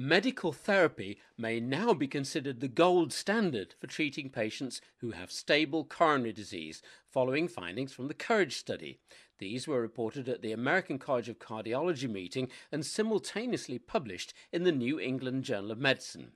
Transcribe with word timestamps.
medical 0.00 0.50
therapy 0.50 1.18
may 1.36 1.60
now 1.60 1.92
be 1.92 2.08
considered 2.08 2.60
the 2.60 2.68
gold 2.68 3.12
standard 3.12 3.74
for 3.78 3.86
treating 3.86 4.30
patients 4.30 4.80
who 5.00 5.10
have 5.10 5.30
stable 5.30 5.84
coronary 5.84 6.32
disease, 6.32 6.80
following 7.06 7.46
findings 7.46 7.92
from 7.92 8.08
the 8.08 8.14
COURAGE 8.14 8.56
study. 8.56 8.98
These 9.36 9.68
were 9.68 9.82
reported 9.82 10.26
at 10.26 10.40
the 10.40 10.52
American 10.52 10.98
College 10.98 11.28
of 11.28 11.38
Cardiology 11.38 12.08
meeting 12.08 12.48
and 12.72 12.86
simultaneously 12.86 13.78
published 13.78 14.32
in 14.50 14.62
the 14.64 14.72
New 14.72 14.98
England 14.98 15.44
Journal 15.44 15.70
of 15.70 15.78
Medicine. 15.78 16.32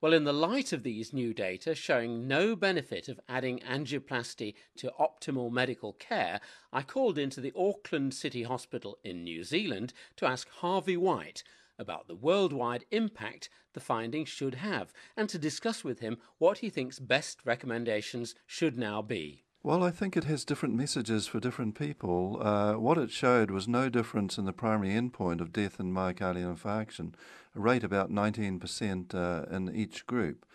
Well, 0.00 0.12
in 0.12 0.24
the 0.24 0.32
light 0.32 0.72
of 0.72 0.82
these 0.82 1.12
new 1.12 1.32
data 1.32 1.76
showing 1.76 2.26
no 2.26 2.56
benefit 2.56 3.08
of 3.08 3.20
adding 3.28 3.60
angioplasty 3.60 4.54
to 4.78 4.92
optimal 4.98 5.52
medical 5.52 5.92
care, 5.92 6.40
I 6.72 6.82
called 6.82 7.18
into 7.18 7.40
the 7.40 7.52
Auckland 7.56 8.14
City 8.14 8.42
Hospital 8.42 8.98
in 9.04 9.22
New 9.22 9.44
Zealand 9.44 9.92
to 10.16 10.26
ask 10.26 10.48
Harvey 10.48 10.96
White 10.96 11.44
about 11.78 12.08
the 12.08 12.14
worldwide 12.14 12.84
impact 12.90 13.48
the 13.74 13.80
findings 13.80 14.28
should 14.28 14.56
have 14.56 14.92
and 15.16 15.28
to 15.28 15.38
discuss 15.38 15.84
with 15.84 16.00
him 16.00 16.16
what 16.38 16.58
he 16.58 16.70
thinks 16.70 16.98
best 16.98 17.40
recommendations 17.44 18.34
should 18.46 18.78
now 18.78 19.02
be. 19.02 19.44
Well, 19.62 19.82
I 19.82 19.90
think 19.90 20.16
it 20.16 20.24
has 20.24 20.44
different 20.44 20.76
messages 20.76 21.26
for 21.26 21.40
different 21.40 21.76
people. 21.76 22.38
Uh, 22.40 22.74
what 22.74 22.98
it 22.98 23.10
showed 23.10 23.50
was 23.50 23.66
no 23.66 23.88
difference 23.88 24.38
in 24.38 24.44
the 24.44 24.52
primary 24.52 24.90
endpoint 24.90 25.40
of 25.40 25.52
death 25.52 25.80
and 25.80 25.92
myocardial 25.92 26.56
infarction, 26.56 27.14
a 27.54 27.60
rate 27.60 27.82
about 27.82 28.08
19% 28.08 29.12
uh, 29.12 29.44
in 29.52 29.74
each 29.74 30.06
group. 30.06 30.46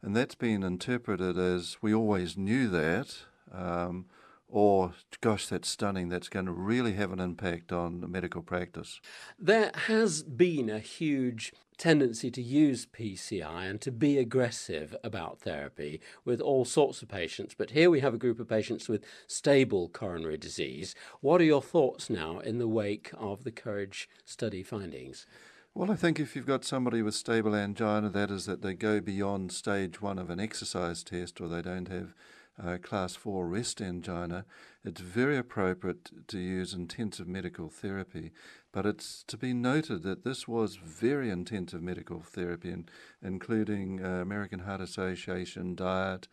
And 0.00 0.16
that's 0.16 0.34
been 0.34 0.62
interpreted 0.62 1.36
as 1.36 1.76
we 1.82 1.92
always 1.92 2.38
knew 2.38 2.68
that, 2.68 3.16
um, 3.52 4.06
or 4.48 4.94
gosh, 5.20 5.46
that's 5.46 5.68
stunning, 5.68 6.08
that's 6.08 6.28
going 6.28 6.46
to 6.46 6.52
really 6.52 6.92
have 6.94 7.12
an 7.12 7.20
impact 7.20 7.72
on 7.72 8.10
medical 8.10 8.42
practice. 8.42 9.00
There 9.38 9.70
has 9.74 10.22
been 10.22 10.70
a 10.70 10.78
huge 10.78 11.52
tendency 11.76 12.30
to 12.30 12.40
use 12.40 12.86
PCI 12.86 13.68
and 13.68 13.80
to 13.82 13.90
be 13.90 14.18
aggressive 14.18 14.96
about 15.04 15.40
therapy 15.40 16.00
with 16.24 16.40
all 16.40 16.64
sorts 16.64 17.02
of 17.02 17.08
patients. 17.08 17.54
But 17.56 17.70
here 17.70 17.90
we 17.90 18.00
have 18.00 18.14
a 18.14 18.18
group 18.18 18.40
of 18.40 18.48
patients 18.48 18.88
with 18.88 19.04
stable 19.26 19.88
coronary 19.88 20.38
disease. 20.38 20.94
What 21.20 21.40
are 21.40 21.44
your 21.44 21.62
thoughts 21.62 22.08
now 22.08 22.38
in 22.38 22.58
the 22.58 22.68
wake 22.68 23.10
of 23.18 23.44
the 23.44 23.52
COURAGE 23.52 24.08
study 24.24 24.62
findings? 24.62 25.26
Well, 25.74 25.90
I 25.90 25.96
think 25.96 26.18
if 26.18 26.34
you've 26.34 26.46
got 26.46 26.64
somebody 26.64 27.02
with 27.02 27.14
stable 27.14 27.54
angina, 27.54 28.08
that 28.08 28.30
is 28.30 28.46
that 28.46 28.62
they 28.62 28.72
go 28.72 28.98
beyond 29.00 29.52
stage 29.52 30.00
one 30.00 30.18
of 30.18 30.30
an 30.30 30.40
exercise 30.40 31.04
test 31.04 31.38
or 31.38 31.48
they 31.48 31.60
don't 31.60 31.88
have 31.88 32.14
uh, 32.62 32.78
class 32.82 33.14
4 33.14 33.46
rest 33.46 33.80
angina, 33.80 34.44
it's 34.84 35.00
very 35.00 35.36
appropriate 35.36 36.28
to 36.28 36.38
use 36.38 36.72
intensive 36.72 37.26
medical 37.26 37.68
therapy. 37.68 38.32
But 38.72 38.86
it's 38.86 39.24
to 39.28 39.36
be 39.36 39.52
noted 39.52 40.02
that 40.02 40.24
this 40.24 40.46
was 40.46 40.76
very 40.76 41.30
intensive 41.30 41.82
medical 41.82 42.20
therapy, 42.20 42.70
in, 42.70 42.88
including 43.22 44.04
uh, 44.04 44.20
American 44.20 44.60
Heart 44.60 44.80
Association 44.80 45.74
diet, 45.74 46.28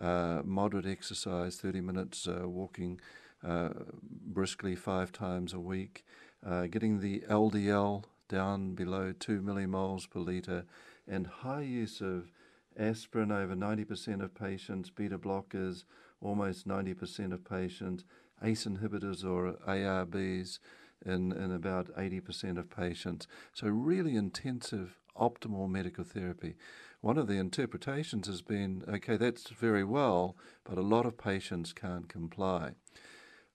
uh, 0.00 0.42
moderate 0.44 0.86
exercise, 0.86 1.56
30 1.56 1.80
minutes 1.80 2.28
uh, 2.28 2.48
walking 2.48 3.00
uh, 3.46 3.70
briskly 4.00 4.76
five 4.76 5.12
times 5.12 5.52
a 5.52 5.60
week, 5.60 6.04
uh, 6.44 6.66
getting 6.66 7.00
the 7.00 7.20
LDL 7.28 8.04
down 8.28 8.74
below 8.74 9.12
2 9.18 9.40
millimoles 9.40 10.08
per 10.08 10.20
litre, 10.20 10.64
and 11.08 11.26
high 11.26 11.62
use 11.62 12.00
of 12.00 12.30
aspirin 12.78 13.32
over 13.32 13.54
90% 13.54 14.22
of 14.22 14.34
patients, 14.34 14.90
beta 14.90 15.18
blockers 15.18 15.84
almost 16.20 16.66
90% 16.66 17.32
of 17.32 17.44
patients, 17.44 18.04
ACE 18.42 18.66
inhibitors 18.66 19.24
or 19.24 19.54
ARBs 19.66 20.58
in, 21.04 21.32
in 21.32 21.52
about 21.52 21.94
80% 21.96 22.58
of 22.58 22.70
patients. 22.70 23.26
So, 23.52 23.68
really 23.68 24.16
intensive, 24.16 24.98
optimal 25.16 25.68
medical 25.70 26.04
therapy. 26.04 26.56
One 27.00 27.18
of 27.18 27.26
the 27.26 27.38
interpretations 27.38 28.26
has 28.26 28.42
been 28.42 28.82
okay, 28.88 29.16
that's 29.16 29.50
very 29.50 29.84
well, 29.84 30.36
but 30.64 30.78
a 30.78 30.82
lot 30.82 31.06
of 31.06 31.18
patients 31.18 31.72
can't 31.72 32.08
comply. 32.08 32.72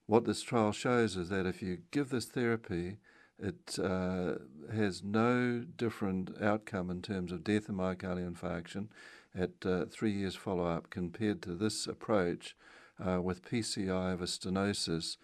What 0.06 0.26
this 0.26 0.42
trial 0.42 0.72
shows 0.72 1.16
is 1.16 1.30
that 1.30 1.46
if 1.46 1.62
you 1.62 1.80
give 1.92 2.10
this 2.10 2.26
therapy, 2.26 2.98
it 3.42 3.80
uh, 3.80 4.34
has 4.74 5.04
no 5.04 5.66
different 5.76 6.42
outcome 6.42 6.90
in 6.90 7.02
terms 7.02 7.32
of 7.32 7.44
death 7.44 7.68
and 7.70 7.78
myocardial 7.78 8.32
infarction 8.32 8.88
at 9.34 9.66
uh, 9.66 9.86
three 9.86 10.12
years 10.12 10.36
follow 10.36 10.66
up 10.66 10.90
compared 10.90 11.42
to 11.42 11.56
this 11.56 11.88
approach 11.88 12.56
uh, 13.04 13.20
with 13.22 13.44
PCI 13.44 14.14
of 14.14 14.22
a 14.22 14.26
stenosis, 14.26 15.18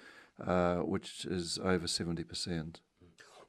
uh, 0.43 0.77
which 0.77 1.25
is 1.25 1.59
over 1.59 1.85
70%. 1.85 2.77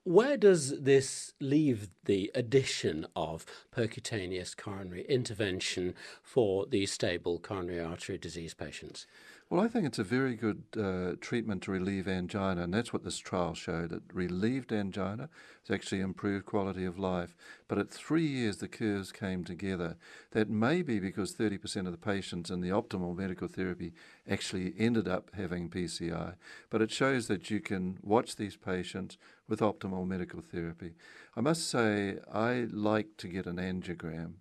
Where 0.09 0.39
does 0.39 0.81
this 0.81 1.35
leave 1.39 1.91
the 2.07 2.31
addition 2.35 3.07
of 3.15 3.45
percutaneous 3.77 4.57
coronary 4.57 5.05
intervention 5.07 5.95
for 6.23 6.65
these 6.65 6.91
stable 6.91 7.39
coronary 7.39 7.81
artery 7.81 8.17
disease 8.17 8.55
patients? 8.55 9.07
Well, 9.51 9.63
I 9.63 9.69
think 9.69 9.87
it's 9.87 9.99
a 9.99 10.05
very 10.05 10.35
good 10.35 10.63
uh, 10.79 11.17
treatment 11.23 11.63
to 11.63 11.73
relieve 11.73 12.07
angina, 12.07 12.63
and 12.63 12.73
that's 12.73 12.93
what 12.93 13.03
this 13.03 13.19
trial 13.19 13.55
showed. 13.55 13.93
It 13.93 14.03
relieved 14.13 14.73
angina, 14.73 15.31
it's 15.61 15.71
actually 15.71 16.03
improved 16.03 16.45
quality 16.45 16.85
of 16.85 16.99
life. 16.99 17.35
But 17.67 17.79
at 17.79 17.91
three 17.91 18.27
years, 18.27 18.59
the 18.59 18.69
curves 18.69 19.11
came 19.11 19.45
together. 19.45 19.97
That 20.33 20.51
may 20.51 20.83
be 20.83 21.01
because 21.01 21.35
30% 21.35 21.87
of 21.87 21.93
the 21.93 21.99
patients 21.99 22.51
in 22.51 22.61
the 22.61 22.69
optimal 22.69 23.17
medical 23.17 23.49
therapy 23.49 23.95
actually 24.29 24.75
ended 24.79 25.09
up 25.09 25.31
having 25.35 25.71
PCI. 25.71 26.35
But 26.69 26.83
it 26.83 26.91
shows 26.91 27.27
that 27.29 27.51
you 27.51 27.61
can 27.61 27.99
watch 28.03 28.37
these 28.37 28.57
patients 28.57 29.17
with 29.49 29.61
optimal 29.61 30.07
medical 30.07 30.41
therapy. 30.41 30.93
I 31.37 31.41
must 31.41 31.69
say, 31.69 32.19
I 32.33 32.67
like 32.71 33.17
to 33.19 33.29
get 33.29 33.47
an 33.47 33.57
angiogram. 33.57 34.35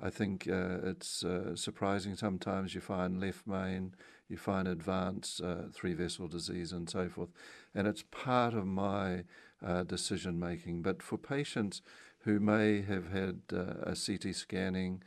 I 0.00 0.10
think 0.10 0.48
uh, 0.48 0.78
it's 0.84 1.24
uh, 1.24 1.56
surprising 1.56 2.16
sometimes 2.16 2.74
you 2.74 2.80
find 2.80 3.20
left 3.20 3.46
main 3.46 3.94
you 4.28 4.36
find 4.36 4.68
advanced 4.68 5.40
uh, 5.40 5.68
three 5.72 5.94
vessel 5.94 6.28
disease 6.28 6.72
and 6.72 6.88
so 6.88 7.08
forth. 7.08 7.30
And 7.74 7.86
it's 7.86 8.04
part 8.10 8.54
of 8.54 8.66
my 8.66 9.24
uh, 9.64 9.84
decision 9.84 10.38
making. 10.38 10.82
But 10.82 11.02
for 11.02 11.16
patients 11.16 11.82
who 12.20 12.38
may 12.38 12.82
have 12.82 13.10
had 13.10 13.40
uh, 13.52 13.74
a 13.82 13.96
CT 13.96 14.34
scanning, 14.34 15.02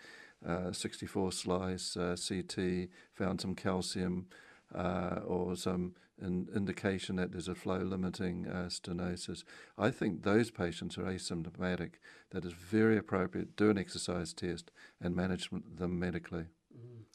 uh, 0.46 0.72
64 0.72 1.32
slice 1.32 1.94
CT, 1.94 2.90
found 3.14 3.42
some 3.42 3.54
calcium 3.54 4.26
uh, 4.74 5.20
or 5.26 5.56
some 5.56 5.94
in 6.22 6.48
indication 6.56 7.16
that 7.16 7.32
there's 7.32 7.48
a 7.48 7.56
flow 7.56 7.80
limiting 7.80 8.46
stenosis, 8.46 9.44
I 9.76 9.90
think 9.90 10.22
those 10.22 10.52
patients 10.52 10.98
are 10.98 11.06
asymptomatic. 11.06 11.94
That 12.30 12.46
is 12.46 12.54
very 12.54 12.96
appropriate. 12.96 13.56
Do 13.56 13.72
an 13.72 13.78
exercise 13.80 14.32
test 14.32 14.70
and 15.02 15.16
manage 15.16 15.50
them 15.50 15.98
medically. 15.98 16.46
Mm 16.78 17.06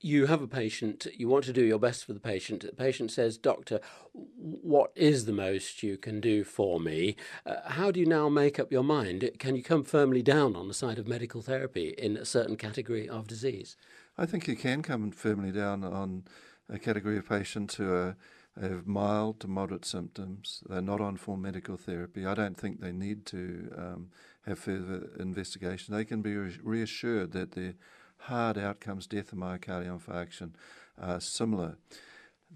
you 0.00 0.26
have 0.26 0.42
a 0.42 0.46
patient, 0.46 1.06
you 1.16 1.28
want 1.28 1.44
to 1.44 1.52
do 1.52 1.64
your 1.64 1.78
best 1.78 2.04
for 2.04 2.12
the 2.12 2.20
patient. 2.20 2.60
The 2.60 2.72
patient 2.72 3.10
says, 3.10 3.38
Doctor, 3.38 3.80
what 4.12 4.92
is 4.94 5.24
the 5.24 5.32
most 5.32 5.82
you 5.82 5.96
can 5.96 6.20
do 6.20 6.44
for 6.44 6.78
me? 6.78 7.16
Uh, 7.46 7.56
how 7.66 7.90
do 7.90 8.00
you 8.00 8.06
now 8.06 8.28
make 8.28 8.58
up 8.58 8.70
your 8.70 8.84
mind? 8.84 9.28
Can 9.38 9.56
you 9.56 9.62
come 9.62 9.84
firmly 9.84 10.22
down 10.22 10.54
on 10.54 10.68
the 10.68 10.74
side 10.74 10.98
of 10.98 11.08
medical 11.08 11.40
therapy 11.40 11.94
in 11.96 12.16
a 12.16 12.24
certain 12.24 12.56
category 12.56 13.08
of 13.08 13.26
disease? 13.26 13.76
I 14.18 14.26
think 14.26 14.46
you 14.46 14.56
can 14.56 14.82
come 14.82 15.10
firmly 15.10 15.50
down 15.50 15.82
on 15.82 16.24
a 16.68 16.78
category 16.78 17.18
of 17.18 17.28
patients 17.28 17.76
who 17.76 17.92
are, 17.92 18.16
have 18.60 18.86
mild 18.86 19.40
to 19.40 19.48
moderate 19.48 19.84
symptoms. 19.84 20.62
They're 20.68 20.80
not 20.80 21.00
on 21.00 21.16
full 21.16 21.36
medical 21.36 21.76
therapy. 21.76 22.26
I 22.26 22.34
don't 22.34 22.58
think 22.58 22.80
they 22.80 22.92
need 22.92 23.26
to 23.26 23.72
um, 23.76 24.10
have 24.46 24.58
further 24.58 25.10
investigation. 25.18 25.94
They 25.94 26.04
can 26.04 26.22
be 26.22 26.36
reassured 26.36 27.32
that 27.32 27.52
their 27.52 27.74
hard 28.18 28.58
outcomes, 28.58 29.06
death 29.06 29.32
and 29.32 29.42
myocardial 29.42 30.00
infarction, 30.00 30.52
are 31.00 31.20
similar. 31.20 31.76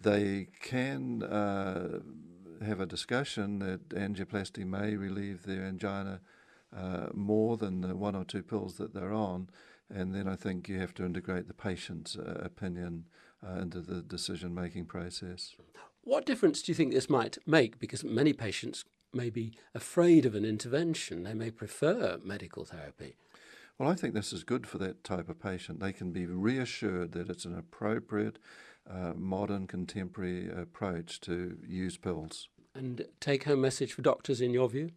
They 0.00 0.48
can 0.60 1.22
uh, 1.22 2.00
have 2.64 2.80
a 2.80 2.86
discussion 2.86 3.58
that 3.60 3.88
angioplasty 3.90 4.64
may 4.64 4.96
relieve 4.96 5.44
their 5.44 5.64
angina 5.64 6.20
uh, 6.76 7.08
more 7.12 7.56
than 7.56 7.80
the 7.80 7.96
one 7.96 8.14
or 8.14 8.24
two 8.24 8.42
pills 8.42 8.76
that 8.76 8.94
they're 8.94 9.12
on, 9.12 9.48
and 9.92 10.14
then 10.14 10.28
I 10.28 10.36
think 10.36 10.68
you 10.68 10.78
have 10.78 10.94
to 10.94 11.04
integrate 11.04 11.48
the 11.48 11.54
patient's 11.54 12.16
uh, 12.16 12.40
opinion 12.42 13.06
uh, 13.46 13.60
into 13.60 13.80
the 13.80 14.02
decision 14.02 14.54
making 14.54 14.86
process. 14.86 15.54
What 16.02 16.26
difference 16.26 16.62
do 16.62 16.72
you 16.72 16.76
think 16.76 16.92
this 16.92 17.10
might 17.10 17.38
make? 17.46 17.78
Because 17.78 18.02
many 18.02 18.32
patients 18.32 18.84
may 19.12 19.30
be 19.30 19.52
afraid 19.74 20.24
of 20.24 20.34
an 20.34 20.44
intervention, 20.44 21.24
they 21.24 21.34
may 21.34 21.50
prefer 21.50 22.18
medical 22.24 22.64
therapy. 22.64 23.16
Well, 23.78 23.88
I 23.88 23.94
think 23.94 24.14
this 24.14 24.32
is 24.32 24.44
good 24.44 24.66
for 24.66 24.78
that 24.78 25.04
type 25.04 25.28
of 25.28 25.40
patient. 25.40 25.80
They 25.80 25.92
can 25.92 26.12
be 26.12 26.26
reassured 26.26 27.12
that 27.12 27.30
it's 27.30 27.46
an 27.46 27.56
appropriate, 27.56 28.38
uh, 28.88 29.14
modern, 29.16 29.66
contemporary 29.66 30.50
approach 30.50 31.20
to 31.22 31.56
use 31.66 31.96
pills. 31.96 32.48
And 32.74 33.06
take 33.20 33.44
home 33.44 33.62
message 33.62 33.94
for 33.94 34.02
doctors, 34.02 34.40
in 34.40 34.52
your 34.52 34.68
view? 34.68 34.90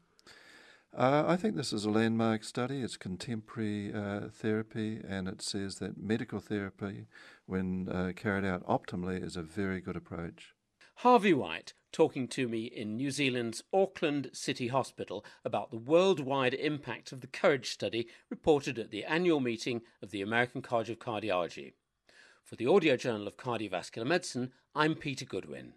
Uh, 0.96 1.24
I 1.26 1.38
think 1.38 1.56
this 1.56 1.74
is 1.74 1.86
a 1.86 1.90
landmark 1.90 2.44
study. 2.44 2.82
It's 2.82 2.98
contemporary 2.98 3.92
uh, 3.94 4.28
therapy, 4.30 5.02
and 5.08 5.28
it 5.28 5.42
says 5.42 5.80
that 5.80 5.98
medical 5.98 6.40
therapy, 6.40 7.08
when 7.54 7.88
uh, 7.88 8.12
carried 8.16 8.44
out 8.44 8.66
optimally, 8.66 9.24
is 9.24 9.38
a 9.38 9.44
very 9.44 9.80
good 9.80 9.96
approach. 9.96 10.56
Harvey 10.98 11.36
White, 11.36 11.74
talking 11.92 12.28
to 12.30 12.48
me 12.48 12.66
in 12.66 12.96
New 12.96 13.12
Zealand's 13.12 13.64
Auckland 13.72 14.32
City 14.34 14.70
Hospital 14.70 15.24
about 15.46 15.70
the 15.70 15.78
worldwide 15.78 16.56
impact 16.56 17.12
of 17.12 17.22
the 17.22 17.28
COURAGE 17.28 17.70
study 17.70 18.08
reported 18.32 18.80
at 18.80 18.90
the 18.90 19.06
annual 19.06 19.40
meeting 19.40 19.82
of 20.02 20.10
the 20.10 20.24
American 20.24 20.64
College 20.64 20.90
of 20.90 20.98
Cardiology. 20.98 21.74
For 22.44 22.56
the 22.56 22.66
Audio 22.66 22.98
Journal 22.98 23.28
of 23.28 23.38
Cardiovascular 23.38 24.08
Medicine, 24.08 24.52
I'm 24.74 24.96
Peter 24.96 25.26
Goodwin. 25.26 25.74